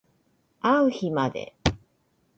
[0.61, 1.53] あう日まで